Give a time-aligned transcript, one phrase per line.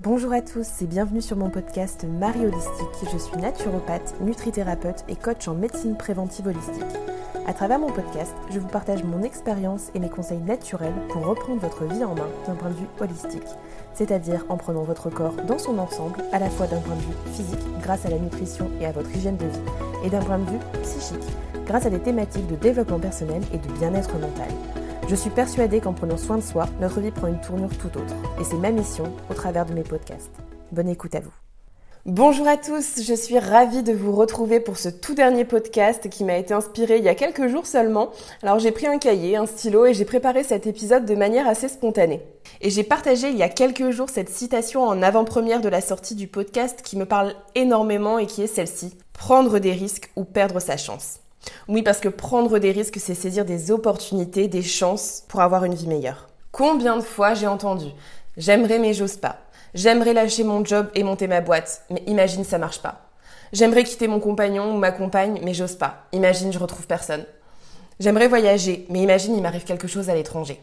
[0.00, 3.10] Bonjour à tous et bienvenue sur mon podcast Marie Holistique.
[3.10, 6.84] Je suis naturopathe, nutrithérapeute et coach en médecine préventive holistique.
[7.46, 11.62] À travers mon podcast, je vous partage mon expérience et mes conseils naturels pour reprendre
[11.62, 13.48] votre vie en main d'un point de vue holistique,
[13.94, 17.32] c'est-à-dire en prenant votre corps dans son ensemble, à la fois d'un point de vue
[17.32, 20.50] physique grâce à la nutrition et à votre hygiène de vie, et d'un point de
[20.50, 21.24] vue psychique
[21.64, 24.50] grâce à des thématiques de développement personnel et de bien-être mental.
[25.08, 28.14] Je suis persuadée qu'en prenant soin de soi, notre vie prend une tournure tout autre.
[28.40, 30.32] Et c'est ma mission au travers de mes podcasts.
[30.72, 31.30] Bonne écoute à vous.
[32.06, 36.24] Bonjour à tous, je suis ravie de vous retrouver pour ce tout dernier podcast qui
[36.24, 38.10] m'a été inspiré il y a quelques jours seulement.
[38.42, 41.68] Alors j'ai pris un cahier, un stylo et j'ai préparé cet épisode de manière assez
[41.68, 42.22] spontanée.
[42.60, 46.16] Et j'ai partagé il y a quelques jours cette citation en avant-première de la sortie
[46.16, 48.96] du podcast qui me parle énormément et qui est celle-ci.
[49.12, 51.20] Prendre des risques ou perdre sa chance.
[51.68, 55.74] Oui, parce que prendre des risques, c'est saisir des opportunités, des chances pour avoir une
[55.74, 56.28] vie meilleure.
[56.52, 57.86] Combien de fois j'ai entendu
[58.36, 59.38] J'aimerais mais j'ose pas.
[59.74, 63.02] J'aimerais lâcher mon job et monter ma boîte, mais imagine ça marche pas.
[63.52, 66.06] J'aimerais quitter mon compagnon ou ma compagne, mais j'ose pas.
[66.12, 67.24] Imagine je retrouve personne.
[68.00, 70.60] J'aimerais voyager, mais imagine il m'arrive quelque chose à l'étranger.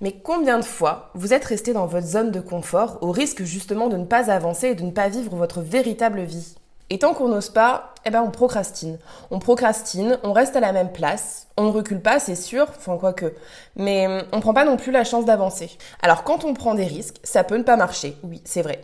[0.00, 3.88] Mais combien de fois vous êtes resté dans votre zone de confort au risque justement
[3.88, 6.54] de ne pas avancer et de ne pas vivre votre véritable vie?
[6.90, 8.98] Et tant qu'on n'ose pas, eh ben on procrastine.
[9.30, 12.96] On procrastine, on reste à la même place, on ne recule pas, c'est sûr, enfin
[12.96, 13.34] quoi que,
[13.74, 15.70] mais hum, on prend pas non plus la chance d'avancer.
[16.02, 18.80] Alors quand on prend des risques, ça peut ne pas marcher, oui, c'est vrai.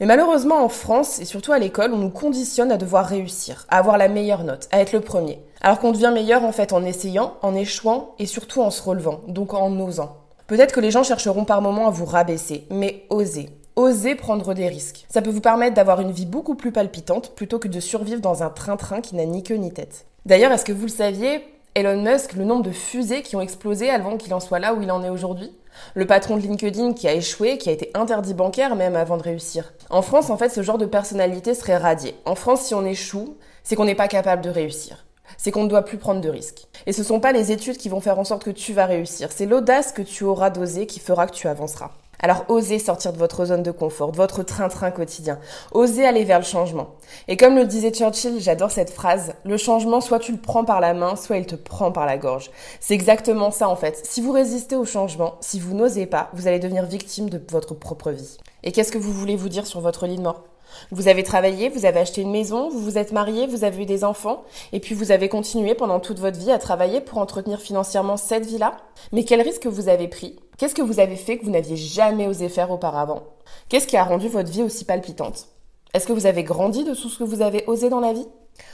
[0.00, 3.78] Mais malheureusement en France et surtout à l'école, on nous conditionne à devoir réussir, à
[3.78, 5.42] avoir la meilleure note, à être le premier.
[5.60, 9.20] Alors qu'on devient meilleur en fait en essayant, en échouant et surtout en se relevant,
[9.28, 10.16] donc en osant.
[10.46, 13.48] Peut-être que les gens chercheront par moments à vous rabaisser, mais osez.
[13.74, 15.06] Osez prendre des risques.
[15.08, 18.42] Ça peut vous permettre d'avoir une vie beaucoup plus palpitante plutôt que de survivre dans
[18.42, 20.04] un train-train qui n'a ni queue ni tête.
[20.26, 21.42] D'ailleurs, est-ce que vous le saviez
[21.74, 24.82] Elon Musk, le nombre de fusées qui ont explosé avant qu'il en soit là où
[24.82, 25.50] il en est aujourd'hui?
[25.94, 29.22] Le patron de LinkedIn qui a échoué, qui a été interdit bancaire même avant de
[29.22, 29.72] réussir.
[29.88, 32.14] En France, en fait, ce genre de personnalité serait radié.
[32.26, 35.06] En France, si on échoue, c'est qu'on n'est pas capable de réussir
[35.38, 36.68] c'est qu'on ne doit plus prendre de risques.
[36.86, 38.84] Et ce ne sont pas les études qui vont faire en sorte que tu vas
[38.84, 41.90] réussir, c'est l'audace que tu auras d'oser qui fera que tu avanceras.
[42.24, 45.40] Alors osez sortir de votre zone de confort, de votre train-train quotidien.
[45.72, 46.94] Osez aller vers le changement.
[47.26, 50.80] Et comme le disait Churchill, j'adore cette phrase, le changement, soit tu le prends par
[50.80, 52.52] la main, soit il te prend par la gorge.
[52.78, 54.00] C'est exactement ça en fait.
[54.06, 57.74] Si vous résistez au changement, si vous n'osez pas, vous allez devenir victime de votre
[57.74, 58.38] propre vie.
[58.62, 60.44] Et qu'est-ce que vous voulez vous dire sur votre lit de mort?
[60.90, 63.86] Vous avez travaillé, vous avez acheté une maison, vous vous êtes marié, vous avez eu
[63.86, 67.60] des enfants, et puis vous avez continué pendant toute votre vie à travailler pour entretenir
[67.60, 68.76] financièrement cette vie-là.
[69.12, 70.36] Mais quel risque vous avez pris?
[70.58, 73.22] Qu'est-ce que vous avez fait que vous n'aviez jamais osé faire auparavant?
[73.68, 75.48] Qu'est-ce qui a rendu votre vie aussi palpitante?
[75.94, 78.26] Est-ce que vous avez grandi de tout ce que vous avez osé dans la vie?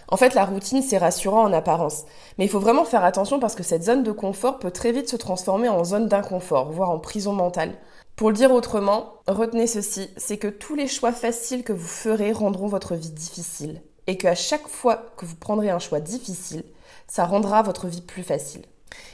[0.09, 2.05] En fait, la routine, c'est rassurant en apparence.
[2.37, 5.09] Mais il faut vraiment faire attention parce que cette zone de confort peut très vite
[5.09, 7.75] se transformer en zone d'inconfort, voire en prison mentale.
[8.19, 12.33] Pour le dire autrement, retenez ceci, c'est que tous les choix faciles que vous ferez
[12.33, 13.81] rendront votre vie difficile.
[14.09, 16.65] Et qu'à chaque fois que vous prendrez un choix difficile,
[17.07, 18.63] ça rendra votre vie plus facile.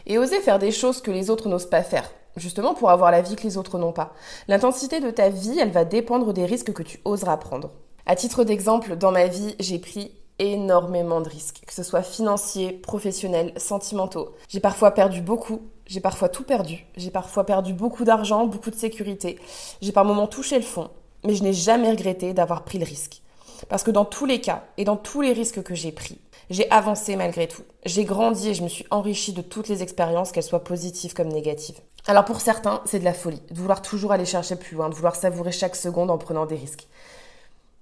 [0.06, 3.20] Et osez faire des choses que les autres n'osent pas faire, justement pour avoir la
[3.20, 4.14] vie que les autres n'ont pas.
[4.48, 7.72] L'intensité de ta vie, elle va dépendre des risques que tu oseras prendre.
[8.06, 12.72] À titre d'exemple, dans ma vie, j'ai pris énormément de risques, que ce soit financiers,
[12.72, 14.34] professionnels, sentimentaux.
[14.48, 18.76] J'ai parfois perdu beaucoup, j'ai parfois tout perdu, j'ai parfois perdu beaucoup d'argent, beaucoup de
[18.76, 19.38] sécurité,
[19.80, 20.90] j'ai par moments touché le fond,
[21.24, 23.22] mais je n'ai jamais regretté d'avoir pris le risque.
[23.68, 26.18] Parce que dans tous les cas et dans tous les risques que j'ai pris,
[26.50, 27.62] j'ai avancé malgré tout.
[27.86, 31.28] J'ai grandi et je me suis enrichie de toutes les expériences, qu'elles soient positives comme
[31.28, 31.80] négatives.
[32.06, 34.94] Alors pour certains, c'est de la folie, de vouloir toujours aller chercher plus loin, de
[34.94, 36.86] vouloir savourer chaque seconde en prenant des risques.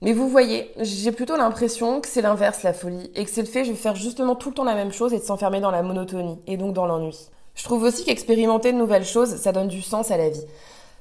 [0.00, 3.48] Mais vous voyez, j'ai plutôt l'impression que c'est l'inverse la folie, et que c'est le
[3.48, 5.82] fait de faire justement tout le temps la même chose et de s'enfermer dans la
[5.82, 7.28] monotonie, et donc dans l'ennui.
[7.54, 10.44] Je trouve aussi qu'expérimenter de nouvelles choses, ça donne du sens à la vie.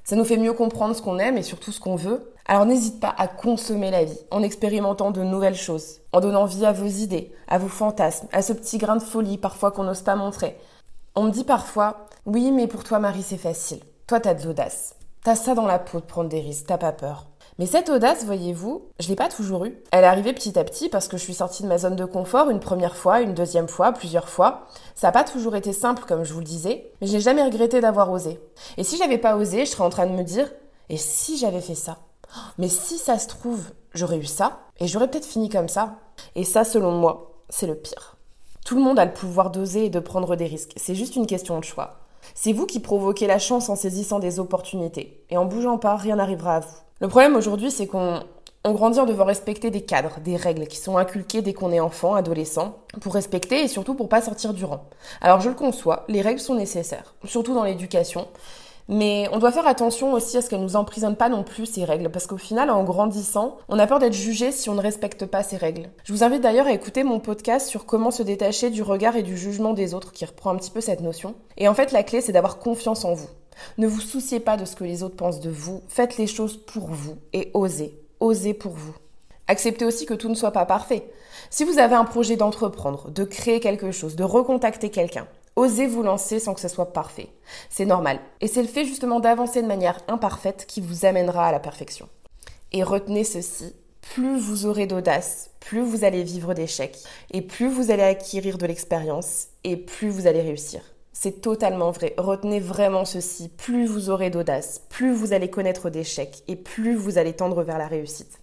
[0.03, 2.33] Ça nous fait mieux comprendre ce qu'on aime et surtout ce qu'on veut.
[2.45, 6.65] Alors n'hésite pas à consommer la vie en expérimentant de nouvelles choses, en donnant vie
[6.65, 10.01] à vos idées, à vos fantasmes, à ce petit grain de folie parfois qu'on n'ose
[10.01, 10.57] pas montrer.
[11.15, 13.79] On me dit parfois, oui mais pour toi Marie c'est facile.
[14.07, 14.95] Toi t'as de l'audace.
[15.23, 17.30] T'as ça dans la peau de prendre des risques, t'as pas peur.
[17.61, 19.77] Mais cette audace, voyez-vous, je l'ai pas toujours eue.
[19.91, 22.05] Elle est arrivée petit à petit parce que je suis sortie de ma zone de
[22.05, 24.65] confort une première fois, une deuxième fois, plusieurs fois.
[24.95, 27.43] Ça n'a pas toujours été simple, comme je vous le disais, mais je n'ai jamais
[27.43, 28.39] regretté d'avoir osé.
[28.77, 30.51] Et si j'avais pas osé, je serais en train de me dire,
[30.89, 31.99] et si j'avais fait ça?
[32.57, 35.97] Mais si ça se trouve, j'aurais eu ça, et j'aurais peut-être fini comme ça.
[36.33, 38.17] Et ça, selon moi, c'est le pire.
[38.65, 40.73] Tout le monde a le pouvoir d'oser et de prendre des risques.
[40.77, 41.99] C'est juste une question de choix.
[42.33, 45.23] C'est vous qui provoquez la chance en saisissant des opportunités.
[45.29, 46.77] Et en bougeant pas, rien n'arrivera à vous.
[47.01, 48.21] Le problème aujourd'hui, c'est qu'on
[48.63, 52.13] grandit en devant respecter des cadres, des règles qui sont inculquées dès qu'on est enfant,
[52.13, 54.85] adolescent, pour respecter et surtout pour pas sortir du rang.
[55.19, 58.27] Alors je le conçois, les règles sont nécessaires, surtout dans l'éducation,
[58.87, 61.85] Mais on doit faire attention aussi à ce qu'elles nous emprisonnent pas non plus ces
[61.85, 65.25] règles, parce qu'au final, en grandissant, on a peur d'être jugé si on ne respecte
[65.25, 65.89] pas ces règles.
[66.03, 69.23] Je vous invite d'ailleurs à écouter mon podcast sur comment se détacher du regard et
[69.23, 71.35] du jugement des autres, qui reprend un petit peu cette notion.
[71.57, 73.29] Et en fait, la clé, c'est d'avoir confiance en vous.
[73.77, 76.57] Ne vous souciez pas de ce que les autres pensent de vous, faites les choses
[76.57, 78.95] pour vous et osez, osez pour vous.
[79.47, 81.11] Acceptez aussi que tout ne soit pas parfait.
[81.49, 86.03] Si vous avez un projet d'entreprendre, de créer quelque chose, de recontacter quelqu'un, Osez vous
[86.03, 87.29] lancer sans que ce soit parfait.
[87.69, 88.19] C'est normal.
[88.39, 92.07] Et c'est le fait justement d'avancer de manière imparfaite qui vous amènera à la perfection.
[92.71, 96.97] Et retenez ceci, plus vous aurez d'audace, plus vous allez vivre d'échecs,
[97.31, 100.81] et plus vous allez acquérir de l'expérience, et plus vous allez réussir.
[101.13, 102.13] C'est totalement vrai.
[102.17, 107.17] Retenez vraiment ceci, plus vous aurez d'audace, plus vous allez connaître d'échecs, et plus vous
[107.17, 108.39] allez tendre vers la réussite.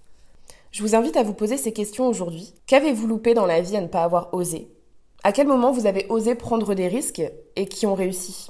[0.71, 2.55] Je vous invite à vous poser ces questions aujourd'hui.
[2.67, 4.69] Qu'avez-vous loupé dans la vie à ne pas avoir osé?
[5.25, 7.23] À quel moment vous avez osé prendre des risques
[7.57, 8.49] et qui ont réussi?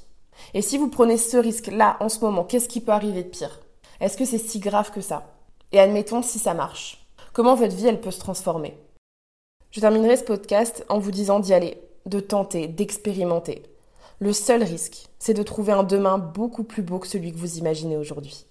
[0.54, 3.60] Et si vous prenez ce risque-là en ce moment, qu'est-ce qui peut arriver de pire?
[4.00, 5.34] Est-ce que c'est si grave que ça?
[5.72, 7.06] Et admettons si ça marche.
[7.32, 8.76] Comment votre vie, elle peut se transformer?
[9.70, 13.62] Je terminerai ce podcast en vous disant d'y aller, de tenter, d'expérimenter.
[14.18, 17.58] Le seul risque, c'est de trouver un demain beaucoup plus beau que celui que vous
[17.58, 18.46] imaginez aujourd'hui.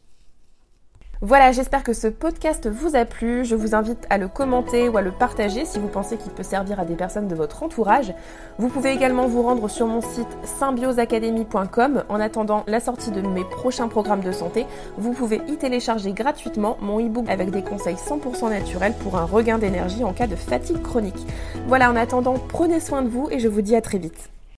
[1.21, 3.43] Voilà, j'espère que ce podcast vous a plu.
[3.43, 6.43] Je vous invite à le commenter ou à le partager si vous pensez qu'il peut
[6.43, 8.13] servir à des personnes de votre entourage.
[8.59, 12.03] Vous pouvez également vous rendre sur mon site symbioseacademy.com.
[12.07, 14.67] En attendant la sortie de mes prochains programmes de santé,
[14.99, 19.57] vous pouvez y télécharger gratuitement mon e-book avec des conseils 100% naturels pour un regain
[19.57, 21.25] d'énergie en cas de fatigue chronique.
[21.67, 24.29] Voilà, en attendant, prenez soin de vous et je vous dis à très vite.